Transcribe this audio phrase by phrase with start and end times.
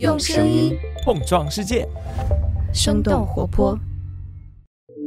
[0.00, 1.86] 用声音碰撞世界，
[2.72, 3.78] 生动活泼。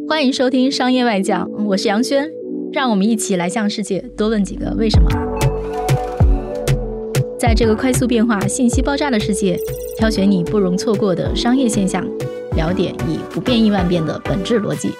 [0.07, 2.25] 欢迎收听《商业外讲》，我是杨轩，
[2.71, 5.09] 让我们一起来向世界多问几个为什么。
[7.37, 9.59] 在这个快速变化、信息爆炸的世界，
[9.97, 12.07] 挑选你不容错过的商业现象，
[12.55, 14.91] 了解以不变应万变的本质逻辑。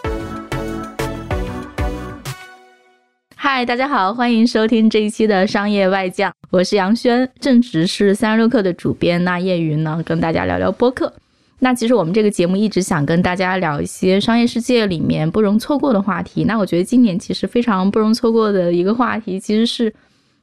[3.50, 9.24] 嗨，大家好，欢迎收听这一期的商业外讲，我是杨轩，正值是三十六课的主编。
[9.24, 11.14] 那业余呢，跟大家聊聊播客。
[11.60, 16.44] 那其实我们这个节目一直想跟大家聊一些商业世界里面不容错过的话题。
[16.44, 19.94] 那我觉得今年其实非常不容错过的一个话题，其实是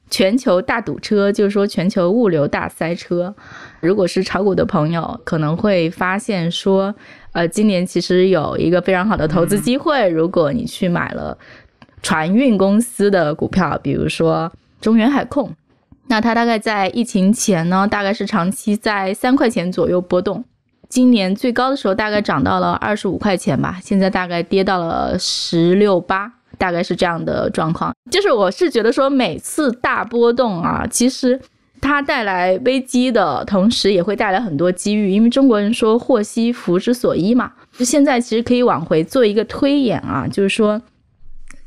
[0.09, 3.31] 全球大堵车，就是说全球物流大塞车。
[3.81, 6.93] 如果是炒股的朋友，可能会发现说，
[7.33, 11.37] 呃，今年其实有一个非常好的投资机会，如果你去买了。
[12.05, 15.51] 船运公司的股票，比如说中原海控，
[16.05, 20.45] 那它大概在疫情前呢，大概是长期在三块钱左右波动。
[20.87, 27.91] 今年最高的时候大概涨到了二十五块钱吧，现在大概跌到了十六八，大概是这样的状况。
[28.11, 31.41] 就是我是觉得说，每次大波动啊，其实
[31.81, 37.51] 它带来危机的同时，也会带来很多机遇，因为中国人说祸兮福之所依嘛。
[37.75, 40.79] 就现在其实可以往回做一个推演啊，就是说。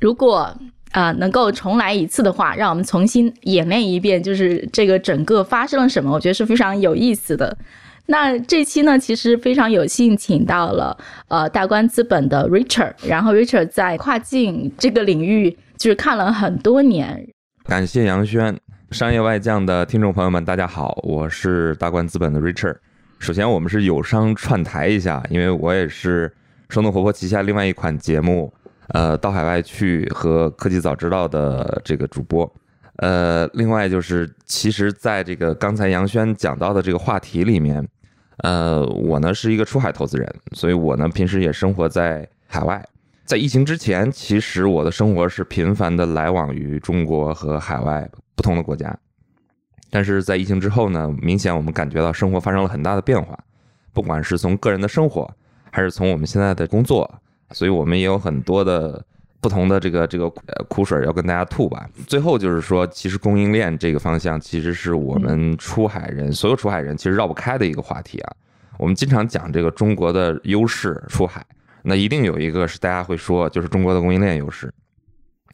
[0.01, 0.55] 如果
[0.93, 7.57] 啊能够重来一次的话，让我们重新演练一遍，就是这个整个发生了什么，我觉得是非常有意思的。
[8.07, 10.97] 那这期呢，其实非常有幸请到了
[11.29, 17.29] 呃大观资本的 Richard，然后 Richard 在跨境这个领域就是看了很多年。
[17.65, 18.59] 感谢杨轩，
[18.91, 22.77] 商业外将的听众朋友们，大家好，我是大观资本的 Richard。
[23.19, 26.33] 首先，我们是友商串台一下，因为我也是
[26.71, 28.51] 生动活泼旗下另外一款节目。
[28.89, 32.51] 呃，到海外去和科技早知道的这个主播，
[32.97, 37.87] 呃，另外就是，其实在这个刚才杨轩讲到的这个话题里面，
[38.39, 42.83] 呃，我呢是一个出海投资人，所以我呢平时也生活在海外。
[43.27, 48.99] 在疫情之前，其实我的生活是频繁的来往于中国和海外不同的国家，
[49.91, 53.39] 但是在疫情之后呢，明显我们感觉到生活发生了很大的变化，
[53.93, 55.31] 不管是从个人的生活，
[55.71, 57.21] 还是从我们现在的工作。
[57.53, 59.03] 所以我们也有很多的
[59.41, 60.29] 不同的这个这个
[60.69, 61.89] 苦水要跟大家吐吧。
[62.07, 68.33] 最后就是说，其实供应链这个方向，其实是我们出海人所有出海人其实绕不开的一个话题啊。
[68.77, 71.45] 我们经常讲这个中国的优势出海，
[71.83, 74.73] 那一定有一个是大家会说，就是中国的供应链优势。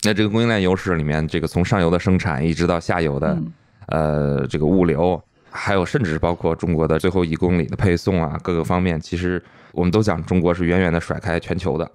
[0.03, 3.39] 那这个供应链优势里面，这个从上游的生产一直到下游的
[3.87, 9.41] 呃这个物流，还有甚至包括中国的最后一公里的配送啊，各个方面其实。
[9.75, 11.91] 我们都讲中国是远远的甩开全球的，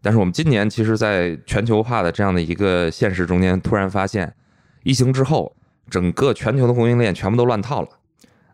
[0.00, 4.32] 但是我们今年其实，在全球化的这样的一个现实中间，突然发现，
[4.84, 5.54] 疫情之后，
[5.90, 7.88] 整个全球的供应链全部都乱套了，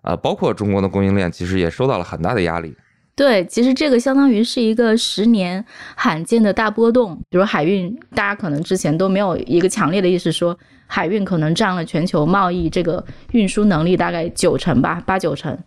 [0.03, 2.75] 啊，包括中国的供应链，其实也受到了很大的压力。
[3.15, 5.63] 对，其实这个相当于是一个十年
[5.95, 7.15] 罕见的大波动。
[7.29, 15.59] 比如海运，大家可能之前都没有一个强烈的意识，说海运可能占了全球贸易这个运输能力大概九成吧，八九成。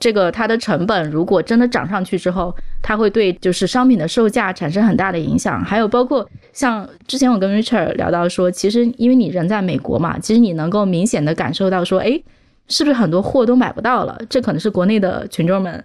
[0.00, 2.52] 这个它的成本如果真的涨上去之后，
[2.82, 5.62] 它会对就是商品的售价产生很大的影响。
[5.62, 12.20] 还有包括像之前我跟 Richard 聊到说，其实因为你人在美国嘛，其实你能够明显的感受到说，哎，
[12.66, 14.18] 是不是很多货都买不到了？
[14.30, 15.84] 这可能是国内的群众们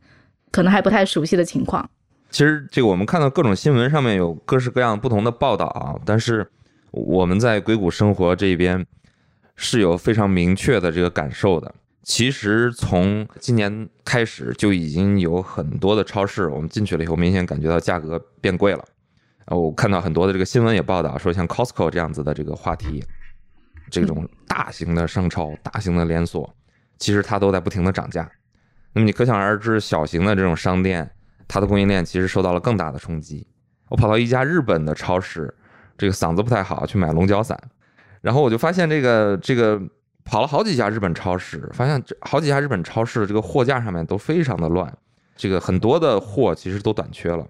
[0.50, 1.88] 可能还不太熟悉的情况。
[2.30, 6.48] 其实这个我们看到各种新闻上面有各式各样不同的报道啊，但是
[6.92, 8.86] 我们在硅谷生活这边
[9.58, 11.76] 是有非常明确的这个感受的。
[12.06, 18.86] 其实从今年开始就已经有很多的超市，我们进去了以后，明显感觉到价格变贵了。
[19.46, 23.04] 啊，我看到很多的这个新闻也报道说，像 Costco 这样子的这个话题，
[23.90, 26.56] 这种大型的商超、大型的连锁，
[27.00, 28.30] 其实它都在不停的涨价。
[28.94, 31.10] 那么你可想而知，小型的这种商店，
[31.48, 33.48] 它的供应链其实受到了更大的冲击。
[33.90, 35.52] 我跑到一家日本的超市，
[35.98, 37.60] 这个嗓子不太好，去买龙角散，
[38.22, 39.82] 然后我就发现这个这个。
[40.26, 44.92] 跑了好几家日本超市，发现这好几家日本超市的这个货架上面都非常的乱，
[45.38, 47.48] 这个很多的货其实都短缺了。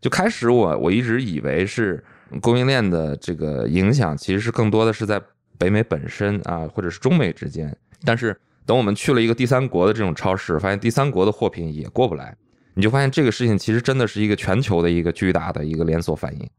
[0.00, 2.04] 就开始我我一直以为是
[2.40, 5.22] 供应链的这个影响，其实是更多的是在
[5.56, 7.74] 北美本身啊，或者是中美之间。
[8.04, 8.36] 但是
[8.66, 12.36] 等我们去了一个第三国的这种超市，发现第三国的货品也过不来，
[12.74, 16.50] 你就发现这个事情其实真的是一个全球的一个巨大的一个连锁反应。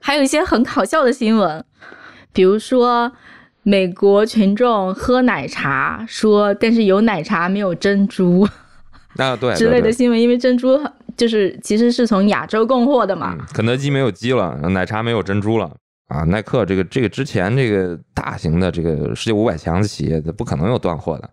[0.00, 1.64] 还有一些很搞笑的新闻，
[2.32, 3.12] 比如说。
[3.62, 8.48] 美国群众喝奶茶，说但是有奶茶没有珍珠，
[9.16, 10.80] 啊对 之类的新闻，因为珍珠
[11.16, 13.36] 就是其实是从亚洲供货的嘛。
[13.52, 15.70] 肯德基没有鸡了，奶茶没有珍珠了
[16.06, 16.22] 啊！
[16.24, 21.28] 耐克这个这个之前这个大型的这个世界五百强的企业，它不可能有断货的。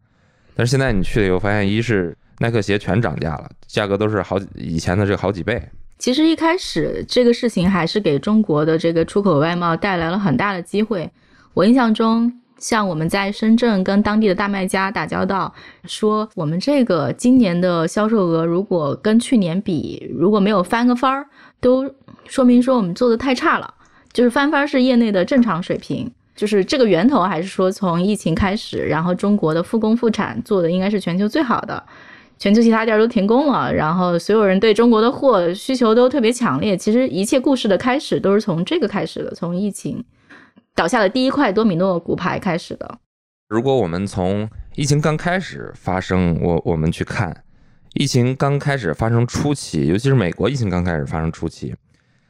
[0.55, 5.61] 但是现在你去了以后，发现一是耐克鞋全涨价了，价格都是好以前的这个好几倍。
[5.97, 11.09] 其实一开始这个事情还是给中国的这个出口外贸带来了很大的机会。
[11.55, 15.51] 我印象中，像我们在深圳跟当地的大卖家打交道，
[15.85, 21.25] 说我们这个今年的销售额如果跟去年比，如果没有翻个番儿，
[21.61, 21.89] 都
[22.25, 23.73] 说明说我们做的太差了。
[24.11, 31.81] 就是翻番是业内的正常水平，就是这个源头还是说从疫情开始，然后中国的复工复产做的应该是全球最好的。
[32.37, 36.75] 全球其他店都停工了，然后所有人对中国的货需求都特别强烈。
[36.75, 40.03] 其实一切故事的开始都是从这个开始的，从疫情
[40.75, 42.99] 倒下的第一块多米诺骨牌开始的。
[43.47, 47.43] 如果我们从疫情刚开始发生，我我们去看，
[47.93, 51.73] 疫情刚开始发生初期，尤其是美国疫情刚开始发生初期，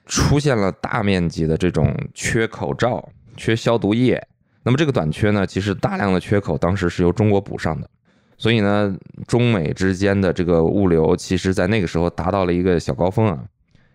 [0.06, 4.22] 出现了大面积的这种缺口罩、缺消毒液。
[4.62, 7.90] 那么这个短缺呢，其实大量的缺口当时是由中国补上的。
[8.38, 8.96] 所以呢，
[9.26, 13.40] 中美之间的这个物流，其实在那个时候达到了一个小高峰啊。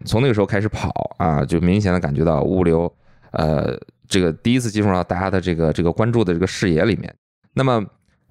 [0.07, 2.91] 从那个时候开始跑啊，就明显的感觉到物流，
[3.33, 3.79] 呃，
[4.11, 7.15] 这个第一次进入到大家的这个这个关注的这个视野里面。
[7.55, 7.83] 那么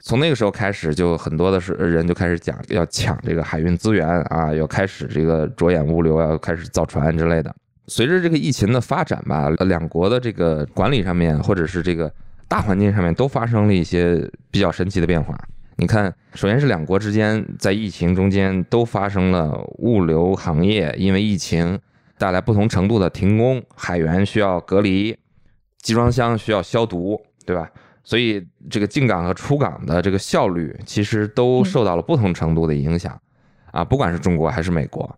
[0.01, 7.53] 从那个时候开始，就很多的是人就开始讲要抢这个海运资源啊，要开始这个着眼物流，要开始造船之类的。
[7.87, 12.13] 随着这个疫情的发展吧，两国的这个管理上面，或者是这个
[12.47, 15.35] 大环境上面，都发生了一些比较神奇的变化。
[15.77, 21.79] 你看，首先是两国之间在疫情中间都发生了物流行业因为疫情
[22.17, 25.17] 带来不同程度的停工，海员需要隔离，
[25.81, 27.69] 集装箱需要消毒，对吧？
[28.03, 33.19] 所以这个进港和出港的这个效率其实都受到了不同程度的影响
[33.71, 35.17] 啊，不管是中国还是美国，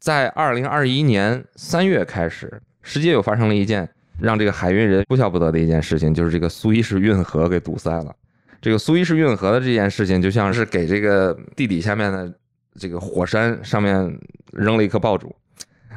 [0.00, 3.88] 在二零二一年三月开始，世界又发生了一件
[4.18, 8.12] 让这个海运人哭笑不得的一件事情，就是这个苏伊士运河给堵塞了。
[8.60, 12.32] 这个苏伊士运河的这件事情，就像是给这个地底下面的
[12.74, 14.18] 这个火山上面
[14.52, 15.32] 扔了一颗爆竹，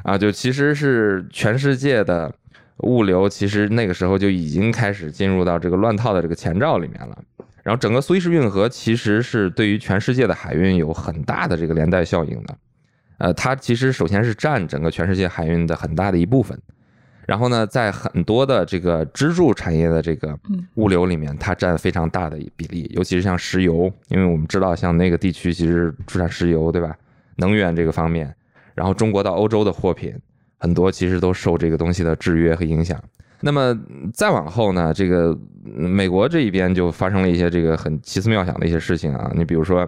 [0.03, 2.31] 啊，就其实是全世界的
[2.79, 7.17] 物流，其实那个时候就已经开始进入到这个乱套的这个前兆里面了。
[7.63, 12.57] 然后整个苏伊士运河其实是对于全世界的海运有很大的这个连带效应的，
[13.17, 16.59] 呃，它其实首先是占整个全世界海运的很大的一部分。
[17.25, 20.37] 然后呢，在很多的这个支柱产业的这个
[20.75, 26.95] 物流里面，它占非常大的比例，尤其是像石油，因为我们知道像那个地区其实出产石油，对吧？
[27.37, 28.31] 能源这个方面，
[28.75, 30.15] 然后中国到欧洲的货品
[30.57, 33.01] 很多其实都受这个东西的制约和影响。
[33.41, 33.77] 那么
[34.13, 39.87] 再往后呢，这个美国这一边就发生了一些这个很奇思妙想的一些事情啊，你比如说。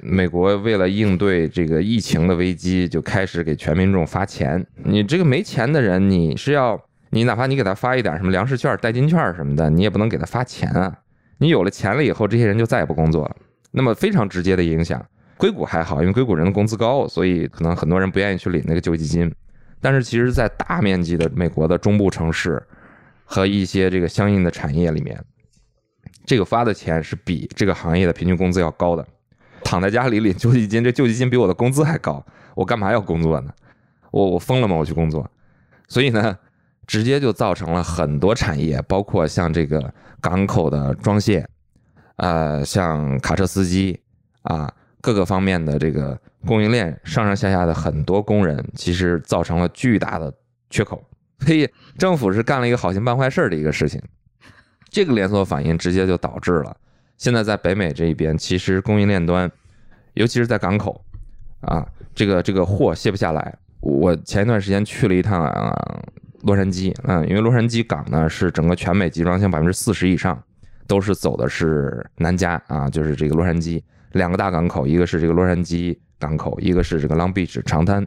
[0.00, 4.64] 美国为了应对这个疫情的危机，就开始给全民众发钱。
[4.84, 10.96] 你这个没钱的人，你是要你哪怕你给他发一点什么粮食券、代金券什么的，你也不能给他发钱啊。
[11.38, 13.36] 你有了钱了以后，这些人就再也不工作了。
[13.72, 15.04] 那么非常直接的影响，
[15.36, 19.28] 硅谷还好，因为硅谷人的工资高，所以可能很多人不愿意去领那个救济金。
[19.80, 22.62] 但是其实，在大面积的美国的中部城市
[23.24, 25.22] 和一些这个相应的产业里面，
[26.26, 29.06] 这个发的钱是比这个行业的平均工资要高的。
[29.64, 33.52] 躺在家里领救济金，这救济金比我的工资还高，我干嘛要工作呢？
[34.10, 34.74] 我我疯了吗？
[34.74, 35.28] 我去工作，
[35.88, 36.38] 所以呢，
[36.86, 41.46] 直接就造成了很多产业，包括像这个港口的装卸，
[42.16, 44.00] 呃，像卡车司机
[44.42, 44.72] 啊，
[45.08, 50.30] 各个方面的这个供应链上上下下的很多工人，其实造成了巨大的
[50.68, 51.02] 缺口。
[51.38, 53.98] 所以政府是干了一个好心办坏事的一个事情，
[54.90, 56.76] 这个连锁反应直接就导致了。
[57.16, 59.50] 现在在北美这一边，其实供应链端，
[60.12, 61.02] 尤其是在港口，
[61.62, 63.56] 啊，这个这个货卸不下来。
[63.80, 65.74] 我前一段时间去了一趟啊
[66.42, 70.38] 洛杉矶，嗯，因为洛杉矶港呢是整个全美集装箱百分之四十以上
[70.86, 78.06] 都是走的是南加啊，就是这个洛杉矶两个大港口，一个是这个洛杉矶港口，一个是这个 Long Beach 长滩。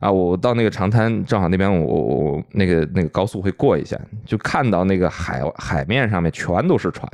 [0.00, 7.06] 啊，我到那个长滩，正好那边我我我那个那个高速会过一下，就看到那个海海面上面全都是船。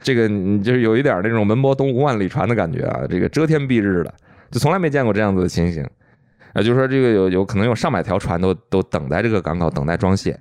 [0.00, 0.26] 这个
[0.62, 4.14] 就是有一点那种门泊东吴万里船的感觉啊，这个遮天蔽日的，
[4.50, 5.84] 就从来没见过这样子的情形
[6.54, 6.62] 啊。
[6.62, 10.38] 就是说，这个有有可能有上百条船都都等待这个港口等待装卸。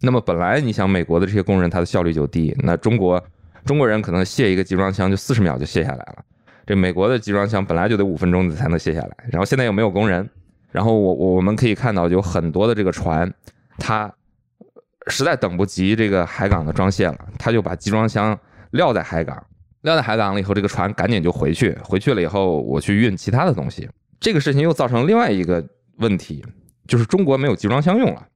[0.00, 3.22] 那么本来你想美国的这些工人他的效率就低，那中国
[3.64, 6.24] 中国人可能卸一个集装箱就四十秒就卸下来了，
[6.66, 10.28] 这美国的集装箱本来就得五分钟才能卸下来，然后现在又没有工人，
[10.70, 13.32] 然后我我我们可以看到有很多的这个船，
[13.78, 14.12] 它
[15.08, 18.38] 实在等不及这个海港的装卸了，他就把集装箱。
[18.70, 19.40] 撂在海港，
[19.82, 21.78] 撂在海港了以后，这个船赶紧就回去。
[21.84, 23.88] 回去了以后，我去运其他的东西。
[24.18, 25.64] 这个事情又造成另外一个
[25.98, 26.44] 问题，
[26.88, 28.26] 就是中国没有集装箱用了，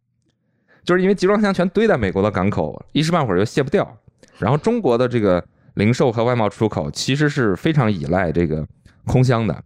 [0.85, 3.99] 就是因为集装箱全堆在美国的港口，一时半会儿又卸不掉。
[4.39, 5.45] 然后中国的这个
[5.79, 8.67] 零售和外贸出口其实是非常依赖这个
[9.07, 9.63] 空箱的，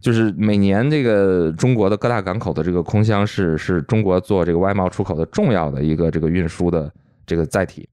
[0.00, 6.88] 就是每年这个中国的各大港口的这个空箱是是中国做这个外贸出口的重要的一个这个运输的
[7.26, 7.88] 这个载体。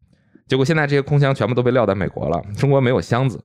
[0.48, 3.44] 结果现在这些空箱全部都被撂在美国了，中国没有箱子，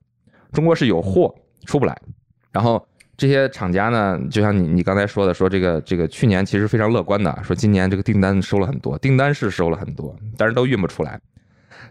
[0.51, 1.33] 中国是有货
[1.65, 1.99] 出不来。
[2.51, 11.19] 然后这些厂家呢，就像你你刚才说的，说这个这个去年其实非常乐观的，说今年这个订单收了很多，订单是收了很多，但是都运不出来。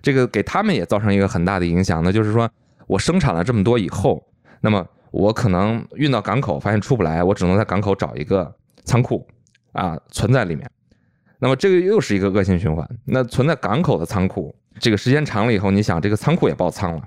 [0.00, 2.48] 这个给他们也造成一个很大的影响，那就是说
[2.86, 4.22] 我生产了这么多以后，
[4.60, 9.26] 那么我可能运到港口发现出不来，我只能在港口找一个仓库
[9.72, 10.70] 啊存在里面。
[11.38, 12.88] 那么这个又是一个恶性循环。
[13.04, 17.02] 那存在港口的仓库，这个时间长了以后，你想这个仓库也爆仓了，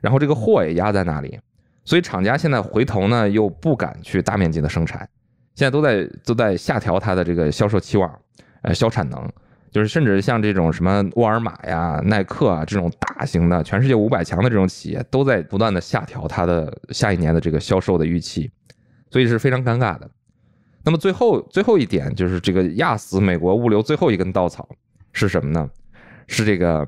[0.00, 1.38] 然后这个货也压在那里，
[1.84, 5.08] 所以厂家现在回头呢又不敢去大面积的生产，
[5.54, 8.18] 现在都在都在下调它的这个销售期望，
[8.62, 9.30] 呃销产能。
[9.70, 18.50] 就是甚至像这种什么沃尔玛呀、耐克啊这种大型的全世界五百强的这种企业，都在不断的下调它的下一年的这个销售的预期，
[19.10, 20.10] 所以是非常尴尬的。
[20.84, 24.68] 那么最后最后一点就是这个压死美国物流最后一根稻草
[25.12, 25.70] 是什么呢？
[26.26, 26.86] 是这个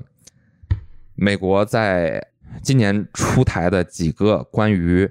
[1.15, 2.21] 美国在
[2.63, 5.09] 今年出台的几个关于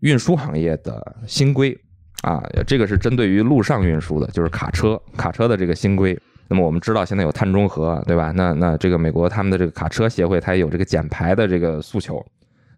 [0.00, 1.78] 运输行业的新规
[2.22, 6.18] 啊，这个是针对于陆上运输的，就是卡车卡车的这个新规。
[6.50, 8.32] 那么我们知道现在有碳中和，对吧？
[8.34, 12.24] 那那这个美国他们的这个卡车协会，它也有这个减排的这个诉求，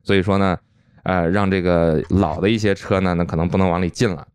[0.02, 0.58] 所以说呢，
[1.04, 4.26] 呃，让这个老的一些车呢，那可能不能往里进了，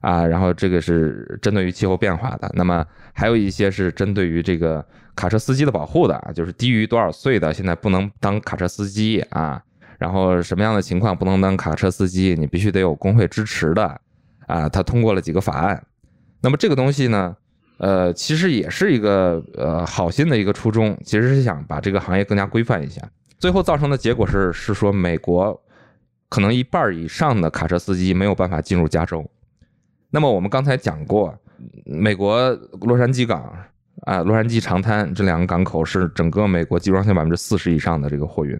[0.00, 2.48] 啊，然后这个是针对于气候变化的。
[2.54, 9.60] 那么还有一些是针对于这个卡车司机的保护的，就是低于多少岁的现在不能当卡车司机啊，
[9.98, 14.00] 然后什么样的情况不能当卡车司机，你必须得有工会支持的，
[14.46, 15.84] 啊，他通过了几个法案。
[16.40, 17.36] 那么这个东西呢？
[17.78, 23.02] 呃，其实也是一个呃好心的一个初衷，其实是想把这个行业更加规范一下。
[23.38, 25.60] 最后造成的结果是，是说美国
[26.28, 29.24] 可能一半以上的卡车司机没有办法进入加州。
[30.10, 31.38] 那么我们刚才讲过，
[31.84, 33.52] 美国洛杉矶港
[34.02, 38.58] 啊、洛杉矶长滩这两个港口是整个美国集装箱百分之四十以上的这个货运。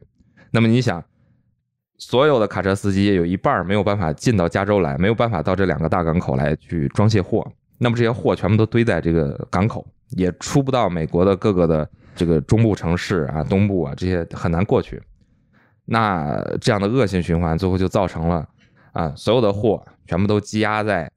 [0.50, 1.02] 那么你想，
[1.98, 7.46] 所有的卡车司机有一半没有办法进到加州来，没有办法到这两个大港口来去装卸货。
[7.78, 15.02] 那么这些货全部都堆在这个港口，也出不到美国的各个的这个中部城市啊、东部啊这些很难过去。
[15.84, 18.48] 那这样的恶性循环，最后就造成了
[18.92, 21.10] 啊，所有的货全部都积压在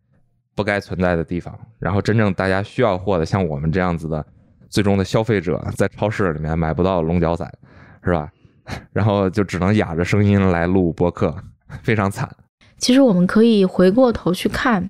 [0.56, 4.24] 不该存在的地方，然后真正大家需要货的，像我们这样子的
[4.70, 7.52] 最终的消费者，在超市里面买不到龙角散，
[8.04, 8.30] 是吧？
[8.94, 11.36] 然后就只能哑着声音来录播客，
[11.82, 12.30] 非常惨。
[12.78, 14.88] 其实我们可以回过头去看。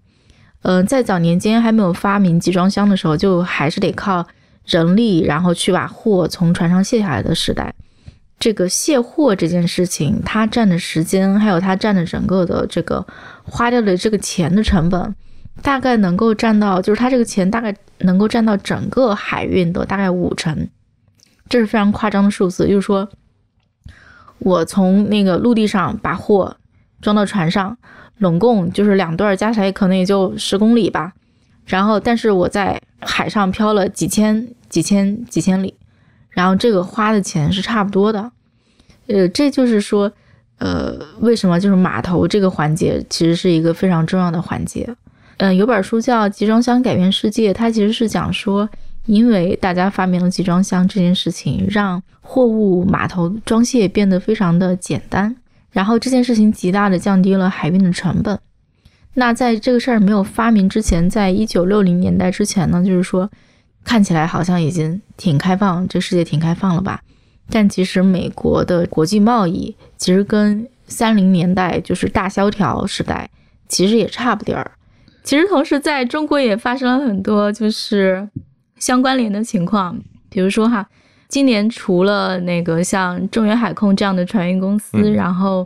[0.62, 4.28] 嗯，在早年间还没有发明集装箱的时候，就还是得靠
[4.66, 7.74] 人力，然后去把货从船上卸下来的时代。
[8.38, 13.06] 这个卸货这件事情，它占的时间，还有它占的整个的这个
[13.44, 15.16] 花掉的这个钱的成本，
[15.62, 20.68] 大概能够占到，就是它这个钱大概能够占到整个海运的大概五成，
[21.48, 22.68] 这是非常夸张的数字。
[22.68, 23.10] 就是说，
[24.39, 26.58] 我从那个陆地上把货
[27.01, 27.78] 装到船上。
[28.20, 31.12] 拢共就是两段加起来可能也就十公里吧，
[31.66, 35.74] 然后但是我在海上漂了几千几千几千里，
[36.30, 38.32] 然后这个花的钱是差不多的，
[39.08, 40.12] 呃，这就是说，
[40.60, 44.88] 呃，为什么就是码头这个环节其实是一个非常重要的环节，
[45.38, 48.70] 嗯，有本书叫《集装箱改变世界》，它其实是讲说，
[49.06, 55.36] 因为大家发明了集装箱这件事情，让货物码头装卸变得非常的简单。
[55.72, 58.40] 然后这件事情极大的降低了海运的成本。
[59.14, 63.30] 那在这个事儿没有发明之前，在一九六零年代之前呢，就是说
[63.84, 67.02] 看起来好像已经挺开放，这世界挺开放了吧？
[67.50, 73.30] 但其实美国的国际贸易其实跟三零年代就是大萧条时代
[73.68, 74.72] 其实也差不点儿。
[75.24, 78.30] 其实同时在中国也发生了很多就是
[78.78, 80.00] 相关联的情况，
[80.30, 80.88] 比如说哈。
[81.30, 85.66] 今年除了那个像中远海控这样的船运公司，然后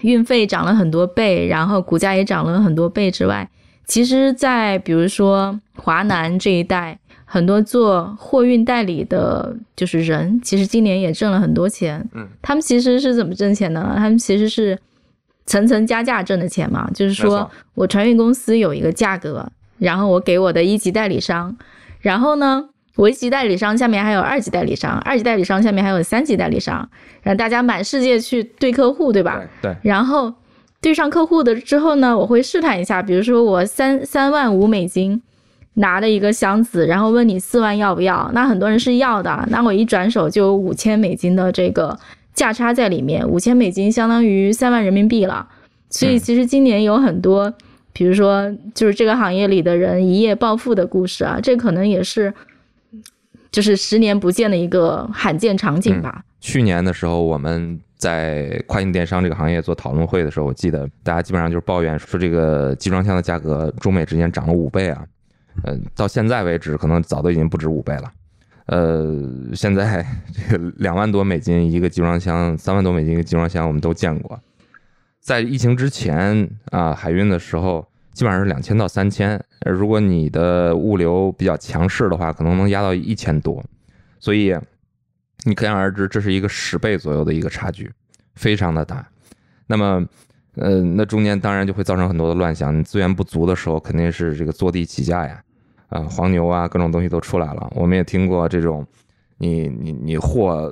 [0.00, 3.46] 运费涨了很多倍，然后股价也涨了很多倍之外，
[3.86, 12.02] 其实，在比如说华南这一带，很多做货运代理的，就是人，其实今年也挣了很多钱。
[12.14, 13.92] 嗯，他们其实是怎么挣钱的呢？
[13.96, 14.78] 他们其实是
[15.44, 19.46] 层层加价挣的钱嘛，就是说我船运公司有一个价格，
[19.76, 21.54] 然后我给我的一级代理商，
[22.00, 22.70] 然后呢？
[23.00, 26.86] 我一级代理商下面还有二级代理商，二级代理商下面还有三级代理商，
[27.22, 29.42] 让大家满世界去对客户，对吧？
[29.62, 29.74] 对。
[29.80, 30.34] 然后
[30.82, 35.22] 对上客户的之后呢，我会试探一下，比如说我三三万五美金
[35.74, 38.30] 拿的一个箱子，然后问你四万要不要？
[38.34, 41.98] 那很多人是要的，那我一转手就有五千美金的这个
[42.34, 45.48] 价差在里面，五千美金相当于三万人民币了。
[45.88, 47.50] 所以其实今年有很多，
[47.94, 52.34] 比如说就是这个行业里的人一夜暴富的故事啊，这可能也是
[53.50, 56.24] 就是十年不见的一个罕见场景吧。
[56.40, 65.04] 去年的时候，我们在跨境电商这个行业做讨论会的时候，我记得大家基本上就是抱怨说这个集装箱的价格中美之间涨了五倍啊，
[65.64, 68.10] 呃，到现在为止可能早都已经不止五倍了。
[68.66, 69.04] 呃，
[69.52, 74.38] 现在这个两万多美金一个集装箱，三万多美金一个集装箱，我们都见过。
[75.20, 77.86] 在疫情之前啊，海运的时候
[78.20, 83.64] 基本上是两千到三千，如果你的物流比较强势的话，可能能压到一千多。
[84.18, 84.54] 所以
[85.44, 87.90] 你可想而知，这是一个十倍左右的一个差距，
[88.34, 89.08] 非常的大。
[89.66, 90.06] 那么，
[90.56, 92.78] 呃，那中间当然就会造成很多的乱象。
[92.78, 95.42] 你资源不足的时候，肯定是这个坐地起价呀。
[95.88, 97.72] 啊，黄牛啊，各种东西都出来了。
[97.74, 98.86] 我们也听过这种，
[99.38, 100.70] 你你你货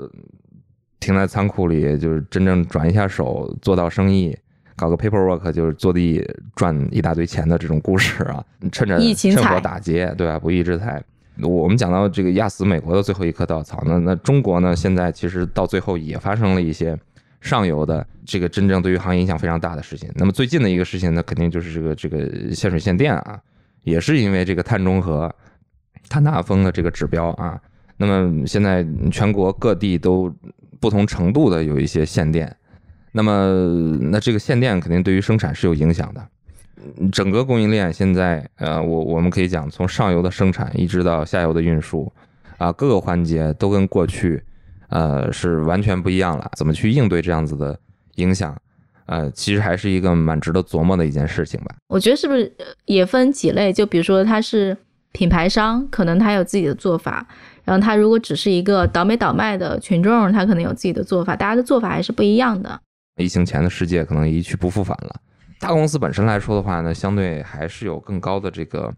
[1.00, 4.36] 停在仓库里，就是真正转一下手做到生意，
[4.78, 8.42] 搞个 paperwork 就是坐地赚一大堆钱的这种故事啊。
[8.72, 10.38] 趁着趁火打劫，对吧？
[10.38, 11.02] 不义之财。
[11.42, 14.74] 我们讲到这个压死美国的最后一棵稻草，那那中国呢？
[14.74, 16.98] 现在其实到最后也发生了一些
[17.40, 20.10] 上游的这个真正对于行业影响非常大的事情。
[20.14, 23.38] 那么最近的一个事情呢，肯定就是这个这个限水限电啊。
[23.84, 25.32] 也是因为这个碳中和、
[26.10, 27.58] 碳大风的这个指标啊，
[27.96, 30.30] 那么现在全国各地都
[30.78, 32.54] 不同程度的有一些限电，
[33.12, 36.26] 那么那这个限电肯定对于生产是有影响的。
[37.10, 42.10] 整个供应链现在，呃，我我们可以讲，从上游的生产一直到下游的运输，
[42.56, 44.42] 啊，各个环节都跟过去，
[44.88, 46.48] 呃，是完全不一样了。
[46.56, 47.76] 怎么去应对这样子的
[48.14, 48.56] 影响？
[49.06, 51.74] 呃，其实还是一个蛮值得琢磨的一件事情吧。
[51.88, 52.52] 我觉得是不是
[52.84, 53.72] 也分几类？
[53.72, 54.76] 就比如说他是
[55.12, 57.26] 品牌商，可能他有自己的做法；
[57.64, 61.34] 然后他如果只是一个倒买倒卖的群众，他可能有自己的做法。
[61.34, 62.80] 大家的做法还是不一样的。
[63.18, 65.14] 疫情前的世界可能一去不复返了。
[65.60, 68.92] 大公司本身来说的话呢，相对还是有更高的这个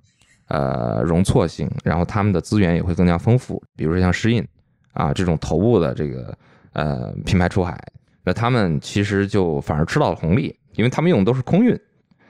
[0.48, 3.62] 呃容错性，然后他们的资源也会更加丰富。
[3.76, 4.46] 比如说像诗印
[4.92, 6.36] 啊这种头部的这个
[6.74, 7.78] 呃品牌出海。
[8.22, 11.70] 那他们其实就反而吃到了红利，因为他们用的都是空运，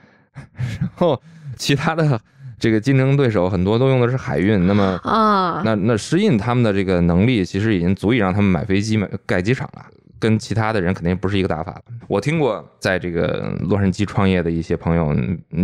[0.33, 1.21] 然后
[1.57, 2.19] 其他的
[2.57, 4.65] 这个竞争对手很多都用的是海运。
[4.65, 9.85] 那么啊，那那诗印他们的这个能力其实已经足以让他们买飞机、买盖机场了，
[10.21, 11.81] 跟其他的人肯定不是一个打法了。
[12.07, 15.13] 我听过在这个洛杉矶创业的一些朋友，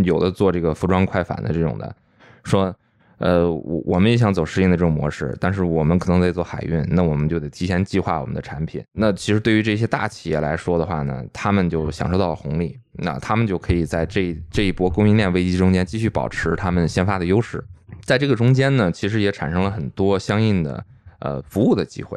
[0.04, 1.96] 有的做这个服装快反的这种的，
[2.44, 2.74] 说。
[3.20, 8.80] 呃，我我们也想走适应的这种模式，但是我们可能得做海运，那我们就得提前计划我们的产品。
[8.92, 17.64] 那其实对于这些大企业来说的话呢，他们就享受到了红利，那他们就可以在这这一波供应链危机中间继续保持他们先发的优势。
[18.04, 20.84] 在这个中间呢，其实也产生了很多相应的
[21.18, 22.16] 呃服务的机会。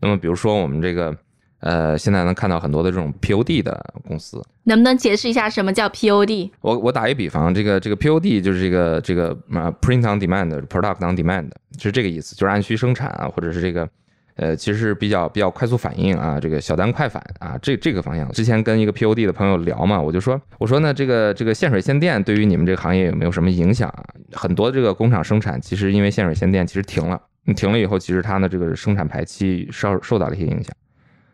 [0.00, 1.16] 那么比如说我们这个。
[1.60, 6.50] 呃，现在能看到很多的这种 POD 的公司，能不能解释一下什么叫 POD？
[6.60, 13.88] 我我打一比方，这个这个 POD 就是这个这个啊，Print on Demand，Product on Demand，是这个意思，就是按需生产啊，或者是这个
[14.36, 18.30] 呃，其实是比较比较快速反应啊，这个小单快返啊，这这个方向。
[18.32, 24.04] 之前跟一个 POD 的朋友聊嘛，我就说，我说呢，这个这个限水限电对于你们这个行业有没有什么影响啊？
[24.32, 27.18] 很多这个工厂生产其实因为限水限电，其实停了，
[27.56, 30.76] 停了以后，其实它呢这个生产排期受受到了一些影响。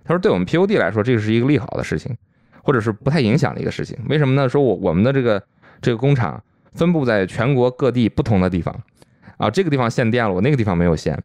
[0.05, 2.17] 他说：“对我们 POD 来说，这个是一个利好的事情，
[2.62, 3.97] 或者是不太影响的一个事情。
[4.09, 4.49] 为什么呢？
[4.49, 5.43] 说我我们的这个
[5.81, 6.43] 这个工厂
[6.75, 8.77] 分布在全国各地不同的地方，
[9.37, 11.17] 啊，这个地方限电了，我那个地方没有限。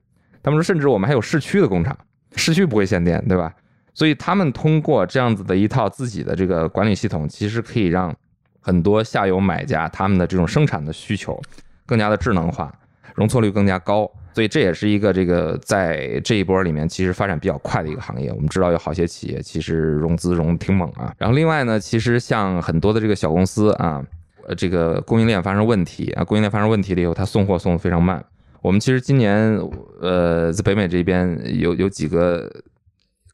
[0.44, 1.98] 他们说，甚至我们还有市区的工厂，
[2.36, 3.54] 市区不会限电，对吧？
[3.94, 8.16] 所以他们通过这样子的一套自己的这个管理系统，其实可以让
[8.62, 11.42] 很多下游买家他们的这种生产的需求
[11.86, 12.72] 更加的智能化，
[13.16, 18.32] 容错率更加高。”所以这也是一个这个在这一波里面其实发展比较快的一个行业。
[18.32, 21.12] 我们知道有好些企业其实融资融挺猛啊。
[21.18, 24.06] 然后另外呢，其实像很多的这个小公司啊，
[24.46, 28.24] 呃，这个供应链发生问题啊，供应链发生问题了以后，它送货送的非常慢。
[28.62, 29.60] 我们其实今年
[30.02, 32.48] 呃在北美这边有有几个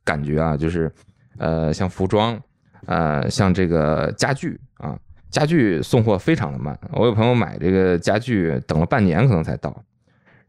[0.05, 0.89] 感觉啊，就是
[1.37, 2.39] 呃像服装，
[2.85, 4.97] 呃像这个家具啊，
[5.29, 6.79] 家具送货非常的慢。
[6.93, 9.83] 我有朋友买这个家具等了半年可能才到。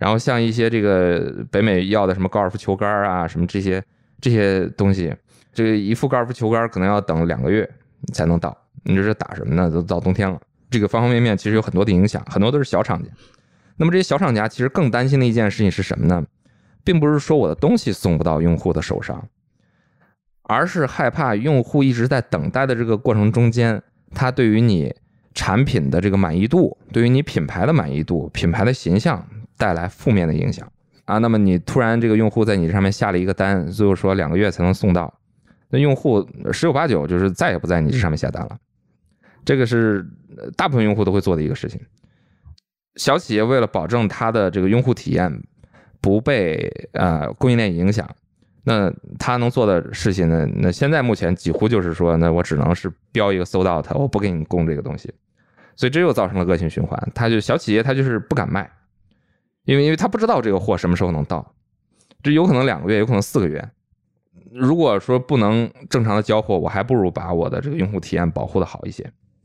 [0.04, 3.82] 然后像一些这个北美要的什么高尔夫球杆啊，什么这些
[4.20, 5.10] 这些东西，
[5.50, 7.66] 这个一副高尔夫球杆可能要等两个月
[8.12, 8.54] 才能到。
[8.82, 9.70] 你这是打什么呢？
[9.70, 10.38] 都到冬天了，
[10.70, 13.08] 这个方方面面其实有很多的影响，很多都是小厂家。
[13.78, 16.22] 那么这些小厂家其实更担心的一件事情是什么呢？
[16.84, 19.26] 并不是说我的东西送不到用户的手上，
[20.42, 23.82] 而是害怕用户一直在等待的这个过程中间，
[24.14, 24.94] 他对于你
[25.32, 29.26] 产品的这个满意度，对于你品牌的满意度、品牌的形象。
[29.56, 30.70] 带来负面的影响
[31.04, 35.12] 啊，那么你突然这个用户在你这上面下了一个单，最后说两个月才能送到，
[35.68, 38.58] 那用户十有八九就是再也不在你这上面下单了，
[39.44, 40.06] 这个是
[40.56, 41.80] 大部分用户都会做的一个事情。
[42.96, 45.42] 小企业为了保证它的这个用户体验
[46.00, 48.08] 不被呃供应链影响，
[48.62, 50.46] 那他能做的事情呢？
[50.54, 55.12] 那现在目前几乎就是说，那我只能是标一个 sold out，我不给你供这个东西，
[55.76, 56.98] 所以这又造成了恶性循环。
[57.14, 58.70] 他就小企业他就是不敢卖，
[59.64, 61.54] 因为因为他不知道这个货什么时候能到，
[62.22, 63.66] 这有可能两个月，有可能四个月。
[64.52, 69.04] 如果说不能正常的交货，我还不如把我的这个用户体验保护的好一些。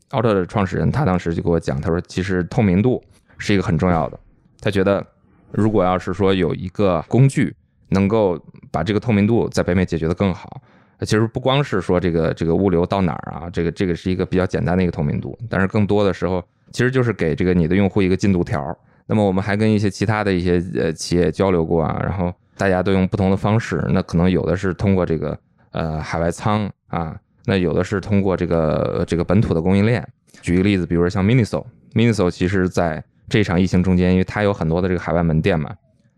[0.09, 3.03] 奥特的创始人他当时就给我讲，他说其实透明度
[3.37, 4.19] 是一个很重要的。
[4.59, 5.05] 他觉得
[5.51, 7.55] 如果要是说有一个工具
[7.87, 8.39] 能够
[8.71, 10.61] 把这个透明度在北美解决的更好，
[11.01, 18.77] 其实不光是说这个这个物流到哪儿啊，这个这个是一个比较简单的一个透明度，但是更多的时候其实就是给这个你的用户一个进度条。
[19.09, 22.31] 那么我们还跟一些其他的一些呃企业交流过啊，然后。
[22.59, 25.39] 大家都用不同的方式，那可能有的是通过这个
[25.71, 30.05] 呃海外仓啊，那有的是通过这个这个本土的供应链。
[30.41, 35.73] 举一个例子，比如说像 Miniso，Miniso 其实在这场疫情中间，因为它有很多的这个海外门店嘛，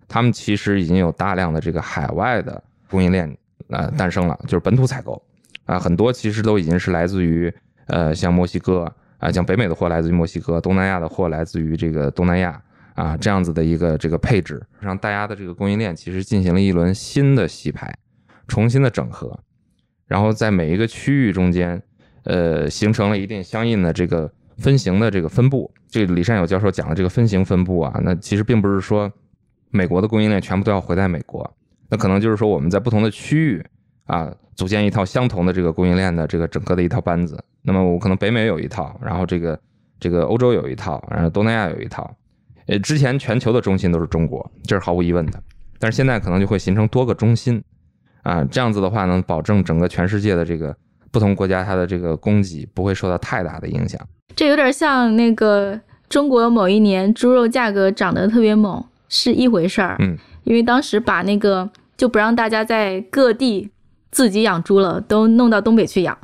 [0.08, 3.38] 他们其实已经有大量的这个海外的供应链
[3.69, 5.21] 呃诞生了，就是本土采购
[5.67, 7.54] 啊，很多其实都已经是来自于
[7.86, 12.60] 呃像墨西哥啊，像北美的货来自于墨西哥，东南亚的货来自于这个东南亚。
[13.02, 17.92] 啊，这样子的一个这个配置，让大家的这个供应链其实进行了一轮新的洗牌，
[18.48, 19.40] 重新的整合，
[20.06, 21.82] 然后在每一个区域中间，
[22.26, 25.74] 呃，形成了一定相应的这个分型的这个分布。
[25.90, 29.12] 这个李善友教授讲的这个分型分布啊，那其实并不是说
[29.72, 31.52] 美国的供应链全部都要回在美国，
[31.90, 33.66] 那可能就是说我们在不同的区域
[34.06, 37.44] 啊，组建一套相同的这个供应链的这个整个的一套班子。
[37.64, 39.60] 那么我可能北美有一套，然后这个
[40.00, 42.16] 这个欧洲有一套，然后东南亚有一套。
[42.71, 45.43] 呃，之前全球的中心都是中国，这是毫无疑问的。
[45.77, 47.62] 但是现在可能就会形成多个中心，
[48.23, 50.73] 啊，这样子的话能保证整个全世界的这个
[51.12, 53.99] 不同国家它的这个供给不会受到太大的影响。
[54.38, 63.69] 这有点像那个中国某一年猪肉价格涨得特别猛是一回事儿，嗯，因为当时把那个就不让大家在各地
[64.12, 66.17] 自己养猪了，都弄到东北去养，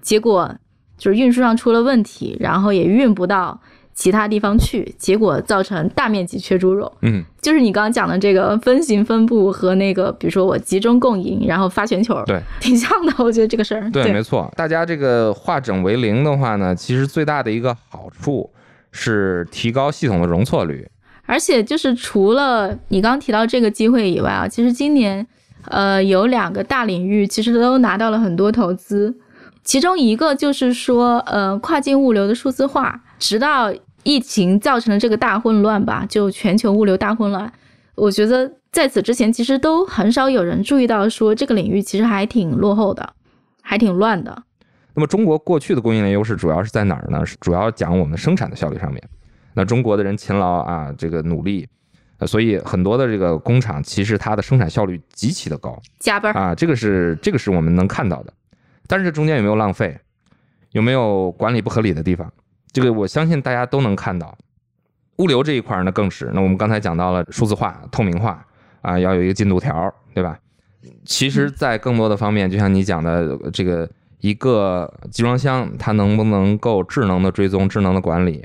[0.00, 0.52] 结果
[0.98, 3.60] 就是运输上出了问题，然后也运不到。
[3.94, 6.90] 其他地方去，结果造成大面积缺猪肉。
[7.02, 13.12] 嗯，就是你刚刚讲的这个分型分布和那个，比如说我集中供应，然后发全球，对，挺像的。
[13.18, 14.50] 我觉得这个事儿，对，没错。
[14.56, 18.50] 大家这个化整为零的话呢，其实最大的一个好处
[18.90, 20.88] 是提高系统的容错率。
[21.26, 25.24] 而且就是除了你刚刚提到这个机会以外啊，其实今年
[25.66, 29.14] 呃有两个大领域其实都拿到了很多投资，
[29.62, 33.02] 其中一个就是说呃跨境物流的数字化。
[33.22, 37.50] 直到疫情造成了这个大混乱吧，就全球物流大混乱，
[37.94, 43.14] 我觉得在此之前其实都很少有人注意到说这个领域其实还挺落后的，
[43.62, 44.42] 还挺乱的。
[44.92, 47.24] 那么中国过去的供应链优势主要是在哪儿呢？
[47.24, 49.00] 是主要讲我们的生产的效率上面。
[49.54, 51.68] 那中国的人勤劳啊，这个努力，
[52.26, 58.32] 所以很多的这个工厂其实它的生产效率极其的高，加班啊，这个是这个是我们能看到的。
[58.88, 59.96] 但是这中间有没有浪费？
[60.72, 62.32] 有没有管理不合理的地方？
[62.72, 64.36] 这个我相信大家都能看到，
[65.18, 66.30] 物流这一块呢更是。
[66.32, 68.44] 那我们刚才讲到了数字化、透明化
[68.80, 70.38] 啊，要有一个进度条，对吧？
[71.04, 73.88] 其实，在更多的方面，就像你讲的，这个
[74.20, 78.44] 一个集装箱它能不能够智能的追踪、智能的管理，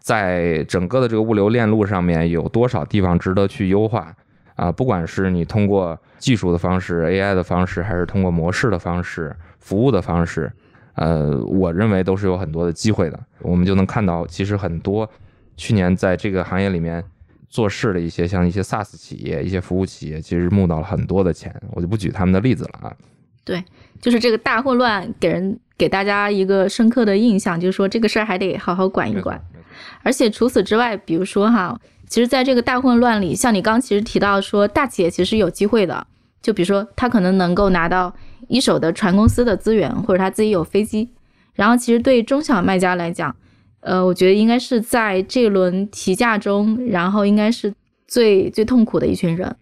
[0.00, 4.12] 在整个的这个物流链路上面有多少地方值得去优化
[4.54, 4.72] 啊？
[4.72, 10.50] 不管是你通过技术的方式、AI 的方式，还是通过模式的方式、服务的方式。
[10.96, 13.20] 呃，我认为都是有很多的机会的。
[13.40, 15.08] 我们就能看到，其实很多
[15.56, 17.02] 去年在这个行业里面
[17.48, 21.54] 做事的一些，像一些 SaaS 企业、一些服务企业，其实募到了很多的钱。
[21.70, 22.96] 我就不举他们的例子了啊。
[23.44, 23.62] 对，
[24.00, 29.40] 就是这个大混乱给人给大家一个深刻的印象，就是说这个事儿还得好好管一管。
[30.02, 31.78] 而且除此之外，比如说哈，
[32.08, 36.06] 其实在这个大混乱里，像你刚其实提到说，大企业其实有机会的，
[36.42, 38.14] 就比如说他可能能够拿到。
[38.48, 41.10] 一手的船公司的资源，或者他自己有飞机，
[41.54, 43.34] 然后其实对中小卖家来讲，
[43.80, 47.74] 呃，我觉得应该是在这轮提价中，然后应该是
[48.06, 49.52] 最最痛苦的一群人，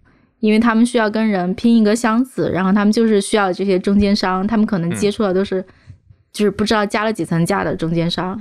[0.40, 5.64] 因为他们需要跟人拼一个箱子，然后他们就是需要这些中间商，他们可能接触的都是
[6.30, 8.38] 就是不知道加了几层价的中间商，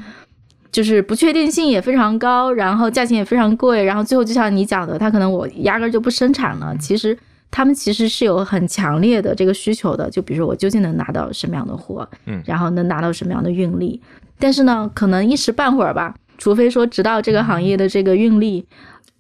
[0.73, 7.17] 就是不确定性也非常高，然后价钱也非常贵，然后最后就像你讲的，他可能我压根就不生产了，其实。
[7.55, 14.01] 他们其实是有很强烈的这个需求的，就比如说我究竟能拿到什么样的货，嗯，然后能拿到什么样的运力，
[14.39, 18.65] 但是呢，可能一时半会儿吧，除非说直到这个行业的这个运力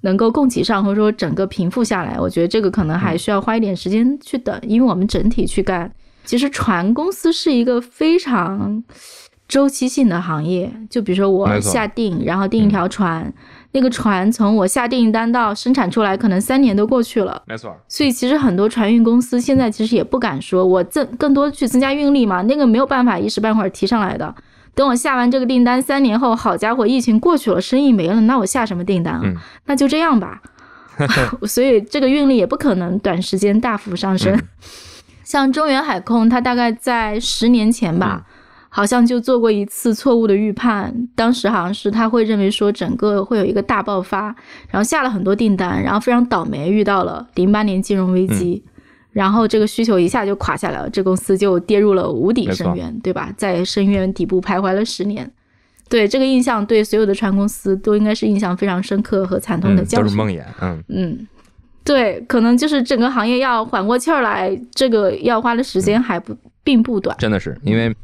[0.01, 5.93] 能够供给上，或者说整个平复下来，我觉得这个可能还需要花一点时间去等，因为我们整体去干，
[6.25, 8.83] 其实船公司是一个非常
[9.47, 13.31] 周期性的行业，就比如说我下定，然后订一条船，
[13.73, 17.43] 那个船从我下订单到生产出来，可能三年都过去了。
[17.45, 24.33] 没错，所以其实很多船运公司现在其实也不敢说我增更多去增加运力嘛，那个没有办法一时半会儿提上来的。
[24.75, 29.21] 等我下完这个订单，三年后，好家伙，疫情过去了，生意没了，那我下什么订单啊？
[29.23, 30.41] 嗯那就这样吧。
[31.47, 34.35] 所以这个运力也不可能短时间大幅上升。
[34.35, 34.41] 嗯
[35.23, 38.32] 像中原海控，它大概在十年前吧，嗯
[38.75, 40.91] 好像就做过一次错误的预判。
[41.15, 44.35] 当时好像是他会认为说整个会有一个大爆发，
[44.69, 48.63] 然后下了很多订单，然后非常倒霉遇到了零八年金融危机。
[48.65, 48.69] 嗯
[49.13, 53.31] 然后这个需求一下就垮下来了，这公司就跌入了无底深渊，对吧？
[53.37, 55.31] 在深渊底部徘徊了十年。
[55.87, 60.03] 对这个印象，对所有的船公司都应该是印象非常深刻和惨痛的嗯，教训。
[60.03, 61.27] 都是梦魇，嗯，嗯，
[61.83, 67.15] 对，可能就是整个行业要缓过气儿来，这个要花的时间还不并不短。
[67.19, 67.95] 真的是因为，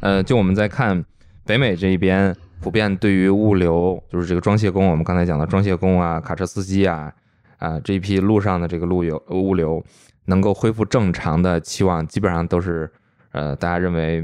[0.00, 1.04] 呃，就我们在看
[1.44, 7.12] 北美这一边，普遍对于物流，就是这个装卸工，我们刚才讲的装卸工啊、卡车司机啊，
[7.58, 9.84] 啊这一批路上的这个路由物流
[10.26, 12.90] 能够恢复正常的期望，基本上都是，
[13.32, 14.22] 呃，大家认为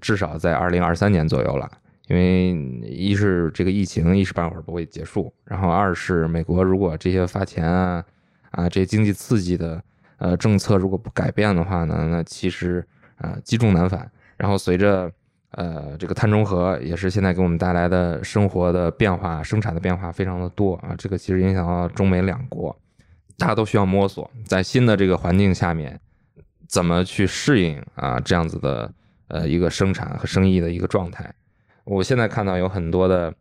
[0.00, 1.70] 至少在二零二三年左右了。
[2.08, 2.50] 因为
[2.82, 8.04] 一是这个疫情一时半会儿不会结束，然后二是美国如果这些发钱啊
[8.50, 9.80] 啊这些经济刺激的
[10.18, 12.84] 呃政策如果不改变的话呢，那其实
[13.16, 14.10] 啊积重难返。
[14.42, 15.08] 然后随着
[15.52, 22.76] 呃这个碳中和也是现在给我们带来的生活的变化、生产的变化非常的多啊，这个其实影响到中美两国，
[23.38, 26.00] 大家都需要摸索在新的这个环境下面
[26.66, 28.92] 怎么去适应啊这样子的
[29.28, 31.32] 呃一个生产和生意的一个状态。
[31.84, 33.32] 我现在看到有很多的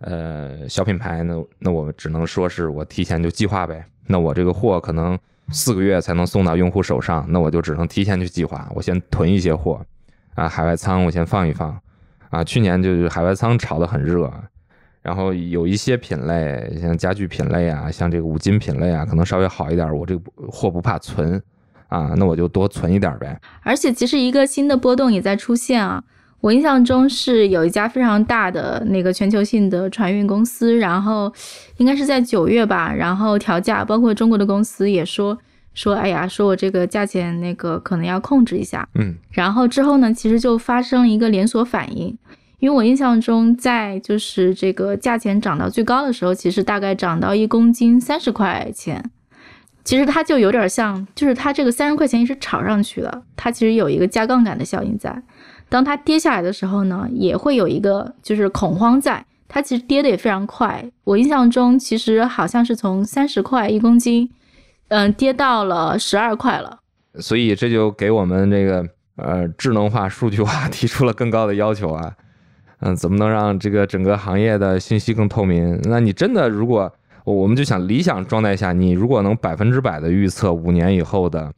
[0.00, 3.84] 呃小品牌呢，那我只能说是我提前就计划呗。
[4.08, 5.16] 那我这个货可能
[5.52, 9.80] 四个月才能送到用户手上，那我就只能提前去计划，我先囤一些货
[10.38, 11.76] 啊，海外仓我先放一放
[12.30, 12.44] 啊。
[12.44, 14.32] 去年就是海外仓炒得很热，
[15.02, 21.42] 然后有一些品类，像家具品类啊，像这个五金品类啊，可能稍微好一点，我这个货不怕存
[21.88, 23.40] 啊，那我就多存一点呗。
[23.62, 26.04] 而且其实一个新的波动也在出现啊。
[26.40, 31.32] 我印象中是有一家非常大的那个全球性的船运公司，然后
[31.78, 35.36] 应该是在九月吧，然后调价，包括中国的公司也说
[35.74, 38.88] 说，哎呀，说我这个价钱那个可能要控制一下。
[38.94, 42.16] 嗯然后之后呢，其实就发生了一个连锁反应，
[42.58, 49.10] 因为我印象中，在就是这个价钱涨到最高的时候，其实大概涨到一公斤三十块钱。
[49.84, 55.22] 其实它就有点像，就是它这个三十块钱也是炒上去的，它其实有一个加杠杆的效应在。
[55.70, 60.84] 当它跌下来的时候呢，也会有一个就是恐慌在，它其实跌的也非常快。
[61.04, 64.28] 我印象中，其实好像是从三十块一公斤，
[64.88, 66.78] 嗯，跌到了十二块了。
[67.20, 72.14] 所以这就给我们这个呃智能化、数据化 提出了更高的要求啊。
[72.80, 75.80] 嗯，怎么能让这个整个行业的信息更透明？
[75.84, 76.92] 那你真的如果
[77.24, 81.52] 我们就想理想状态下，你如果能百分之百的预测五年以后的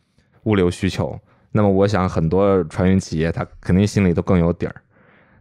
[0.44, 1.18] 物流需求，
[1.52, 4.74] 那么我想很多船运企业他肯定心里都更有底儿。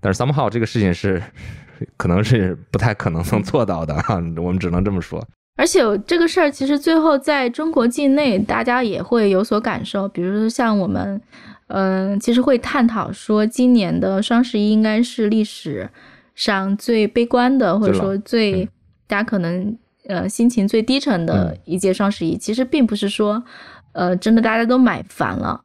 [0.01, 1.21] 但是 somehow 这个事情是
[1.95, 5.25] 可能是不太可能能做到的啊，我们只能这么说。
[5.59, 10.07] 而且这个事儿其实最后在中国境内，大家也会有所感受。
[10.07, 11.21] 比如说像我们，
[11.67, 15.89] 嗯、其实会探讨说，今年的双十一应该是历史
[16.33, 18.69] 上最悲观的，或者说最、嗯
[19.09, 19.75] 大家可能
[20.07, 22.37] 呃心情最低沉的一届双十一。
[22.37, 23.43] 其实并不是说，
[23.91, 25.59] 呃，真的大家都买烦了。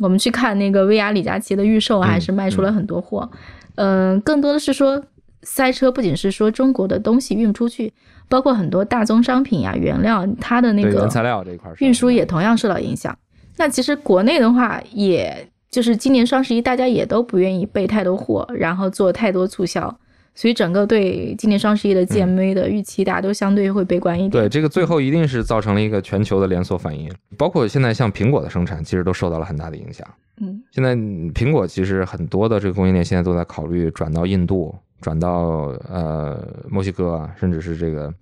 [0.00, 3.30] 我们去看那个薇娅李佳琦的预售，还是卖出了很多货。
[3.74, 5.04] 嗯、更多的是说
[5.42, 7.92] 塞车，不仅是说中国的东西运不出去，
[8.28, 13.16] 包括很多大宗商品呀、原料，它的那个原材料这一块运输也同样受到影响。
[13.56, 19.94] 那其实国内的话，也就是今年双十一，大家也都不愿意备太多货，然后做太多促销，
[20.34, 24.30] 所以整个对今年双十一的 GMV 的预期，大家都相对会悲观一点。
[24.30, 30.06] 对，这个最后一定是造成了一个全球的连锁反应，包括现在像苹果的生产，其实都受到了很大的影响。
[30.38, 34.74] 嗯，现在嗯苹果其实很多的这个供应链现在都在考虑转到印度，
[35.06, 38.12] 转到呃墨西哥啊，甚至是这个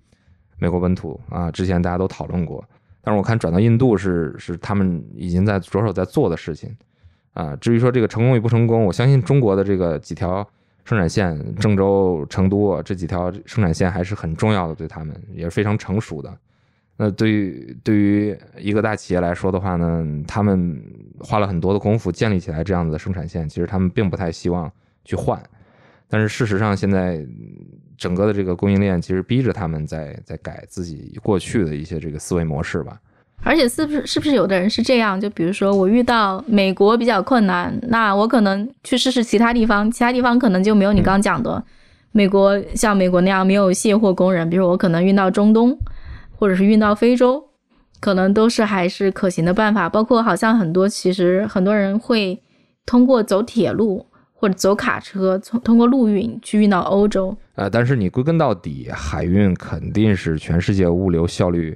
[0.59, 1.49] 美国本土啊。
[1.49, 2.63] 之前大家都讨论过，
[3.01, 6.77] 但是我看转到印度是是他们已经在着手在做的事情
[7.33, 7.55] 啊。
[7.55, 10.47] 至于说这个成功与不成功，我相信中国的这个几条
[10.83, 16.31] 生产线，郑州、成都这几条生产线还是很重要的，对他们也是非常成熟的。
[16.97, 20.79] 那对于对于一个大企业来说的话呢，他们
[21.17, 24.71] 花了很多的功夫建立起来这样子的生产线，其实他们并不太希望
[25.03, 25.41] 去换。
[26.09, 27.27] 但是事实上，现在嗯
[27.97, 32.99] 整个的这个供应链其实逼着他们在在改自己过去的一些这个思维模式吧。
[33.43, 35.19] 而且是不是是不是有的人是这样？
[35.19, 41.63] 就比如说我遇到美国比较困难，那我可能去试试其他地方，其他地方可能就没有你刚刚讲的，
[42.11, 45.77] 美国像美国那样没有卸货工人，比如我可能运到中东，
[46.31, 47.43] 或者是运到非洲，
[47.99, 49.89] 可能都是还是可行的办法。
[49.89, 52.41] 包括好像很多其实很多人会
[52.85, 54.05] 通过走铁路
[54.45, 57.35] 或者走卡车，从通过陆运去运到欧洲。
[57.55, 61.75] 呃，但是你归根到底，海运肯定是全世界物流效率。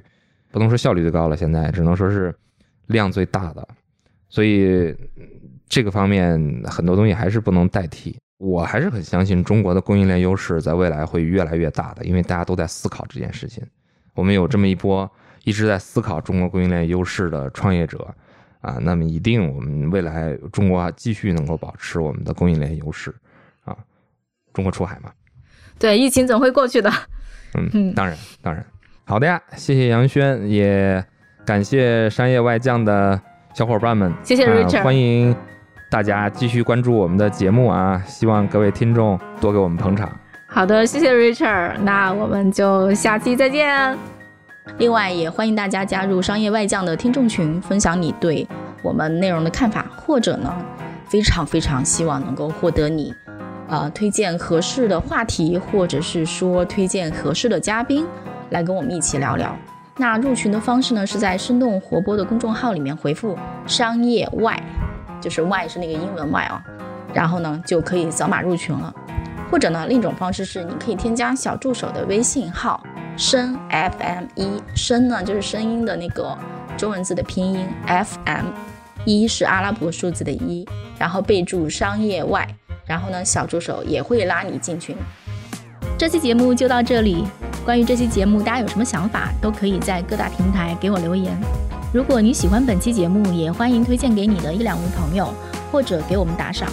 [0.52, 2.32] 不能说效率最高了，现在只能说是
[2.86, 3.68] 量最大的，
[4.28, 4.94] 所以
[5.68, 8.16] 这个方面很多东西还是不能代替。
[8.38, 13.64] 我还是很相信中国的供应链优势在未来会越来越大的，因为大家都在思考这件事情。
[14.14, 15.10] 我们有这么一波
[15.42, 18.14] 一直在思考中国供应链优势的创业者
[18.60, 23.14] 啊，那么一定我们未来中国继续能够保持我们的供应链优势
[23.64, 23.76] 啊。
[24.52, 25.10] 中国出海嘛，
[25.78, 26.90] 对，疫情总会过去的。
[27.54, 28.64] 嗯，当然，当然。
[29.04, 31.04] 好的呀，谢谢杨轩，也
[31.44, 33.20] 感谢商业外将的
[33.54, 35.34] 小伙伴们，谢谢 Richard，欢迎
[35.90, 38.00] 大家继续关注我们的节目啊！
[38.06, 40.08] 希望各位听众多给我们捧场。
[40.46, 44.19] 好的，谢谢 Richard，那我们就下期再见。
[44.78, 48.46] 另外，也欢迎大家加入商业外将的听众群，分享你对
[48.82, 50.50] 我们内容的看法，或者呢，
[51.06, 53.14] 非常非常希望能够获得你，
[53.68, 58.06] 呃，推荐合适的话题，或者是说推荐合适的嘉宾。
[58.50, 59.54] 来跟我们一起聊聊。
[59.96, 64.60] 那入群的方式呢，是在生动活泼的公众号里面回复“商业外”，
[65.20, 66.60] 就是“外”是那个英文“外”啊，
[67.14, 68.92] 然后呢就可以扫码入群了。
[69.50, 72.82] 或者呢，另一种方式是，你可以添加小助手的微信号
[73.20, 76.34] “声 FM 一”，声呢就是声音的那个
[76.78, 78.46] 中文字的拼音，FM
[79.04, 80.66] 一是阿拉伯数字的一，
[80.98, 82.48] 然后备注“商业外”，
[82.88, 84.96] 然后呢小助手也会拉你进群。
[85.98, 87.26] 这期节目就到这里。
[87.62, 91.38] 关于这期节目，大家有什么想法，都可以在各大平台给我留言。
[91.92, 95.30] 如果你喜欢本期节目，也欢迎推荐给你的一两位朋友，
[95.70, 96.66] 或者给我们打赏。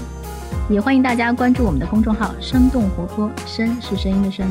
[0.69, 4.49] 也欢迎大家关注我们的公众号“生动活泼”，声是声音的声。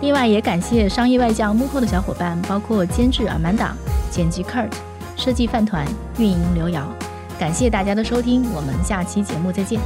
[0.00, 3.74] 另外，也感谢商业外教幕后的小伙伴，包括监制阿曼达、
[4.10, 4.70] 剪辑 Kurt、
[5.16, 5.86] 设计饭团、
[6.18, 6.86] 运营刘瑶。
[7.38, 9.80] 感谢大家的收听，我们下期节目再见。